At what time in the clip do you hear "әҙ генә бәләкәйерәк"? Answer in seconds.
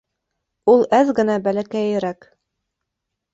0.99-2.27